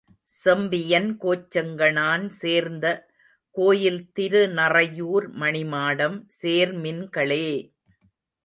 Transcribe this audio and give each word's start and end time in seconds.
செம்பியன் 0.33 1.09
கோச்செங்கணான் 1.21 2.25
சேர்ந்த 2.39 2.85
கோயில் 3.55 4.01
திருநறையூர் 4.13 5.27
மணிமாடம் 5.35 6.17
சேர்மின்களே! 6.41 7.47